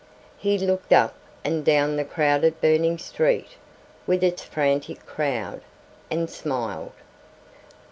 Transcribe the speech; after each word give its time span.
He 0.39 0.57
looked 0.57 0.91
up 0.93 1.13
and 1.45 1.63
down 1.63 1.95
the 1.95 2.03
crowded 2.03 2.59
burning 2.59 2.97
street 2.97 3.49
with 4.07 4.23
its 4.23 4.43
frantic 4.43 5.05
crowd, 5.05 5.61
and 6.09 6.27
smiled. 6.27 6.93